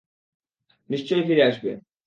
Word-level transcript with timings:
নিশ্চয়ই 0.89 1.25
ফিরে 1.27 1.43
আসবে। 1.43 1.71